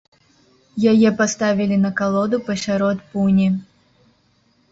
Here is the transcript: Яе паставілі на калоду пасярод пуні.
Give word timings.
Яе 0.91 1.09
паставілі 1.19 1.77
на 1.83 1.91
калоду 2.01 2.37
пасярод 2.47 2.97
пуні. 3.11 3.47